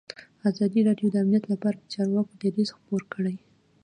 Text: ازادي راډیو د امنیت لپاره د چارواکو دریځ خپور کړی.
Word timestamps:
ازادي 0.49 0.79
راډیو 0.87 1.07
د 1.11 1.15
امنیت 1.23 1.45
لپاره 1.53 1.75
د 1.79 1.85
چارواکو 1.93 2.33
دریځ 2.41 2.69
خپور 2.77 3.01
کړی. 3.13 3.35